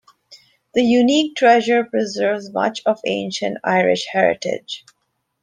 The 0.73 0.81
unique 0.81 1.35
treasure 1.37 1.83
preserves 1.83 2.51
much 2.51 2.81
of 2.87 2.99
ancient 3.05 3.59
Irish 3.63 4.07
heritage. 4.11 4.83